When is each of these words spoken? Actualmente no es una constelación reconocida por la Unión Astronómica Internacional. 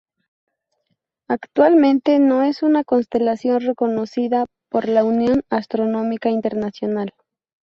Actualmente 1.29 2.17
no 2.17 2.41
es 2.41 2.63
una 2.63 2.83
constelación 2.83 3.61
reconocida 3.61 4.47
por 4.67 4.89
la 4.89 5.05
Unión 5.05 5.43
Astronómica 5.51 6.31
Internacional. 6.31 7.11